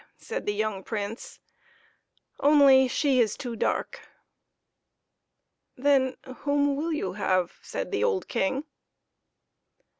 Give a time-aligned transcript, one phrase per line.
[0.17, 1.39] said the young Prince,"
[2.39, 4.07] only she is too dark.""
[5.77, 8.63] Then who will you have?" said the old King.